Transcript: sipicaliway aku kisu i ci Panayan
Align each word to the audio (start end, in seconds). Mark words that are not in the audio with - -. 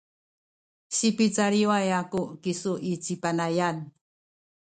sipicaliway 0.95 1.87
aku 2.01 2.21
kisu 2.41 2.73
i 2.91 2.93
ci 3.03 3.13
Panayan 3.21 3.77